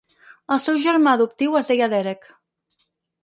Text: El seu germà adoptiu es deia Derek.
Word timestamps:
El 0.55 0.61
seu 0.63 0.77
germà 0.85 1.13
adoptiu 1.17 1.59
es 1.61 1.69
deia 1.71 1.91
Derek. 1.91 2.27